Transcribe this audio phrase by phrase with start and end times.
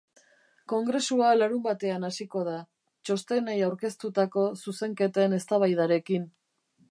[0.71, 2.55] Kongresua larunbatean hasiko da,
[3.09, 6.27] txostenei aurkeztutako zuzenketen eztabaidarekin.